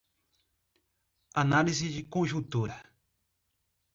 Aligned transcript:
Análise 1.35 1.87
de 1.93 2.01
conjuntura 2.03 2.75